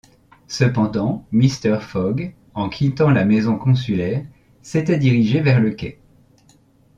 Cependant 0.47 1.27
Mr. 1.31 1.77
Fogg, 1.79 2.33
en 2.55 2.69
quittant 2.69 3.11
la 3.11 3.23
maison 3.23 3.55
consulaire, 3.55 4.25
s’était 4.63 4.97
dirigé 4.97 5.41
vers 5.41 5.59
le 5.59 5.69
quai. 5.73 5.99